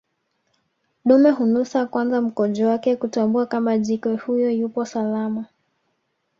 Dume 1.05 1.29
hunusa 1.31 1.85
kwanza 1.85 2.21
mkojo 2.21 2.67
wake 2.67 2.95
kutambua 2.95 3.45
kama 3.45 3.77
jike 3.77 4.09
huyo 4.15 4.51
yupo 4.51 4.85
salama 4.85 5.45